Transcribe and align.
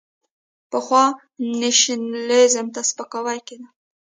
پخوا 0.71 1.03
نېشنلېزم 1.59 2.67
ته 2.75 2.81
سپکاوی 2.89 3.39
کېده. 3.47 3.67